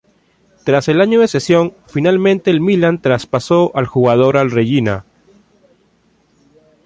[0.63, 5.05] Tras el año de cesión, finalmente el Milán traspasó al jugador al Reggina.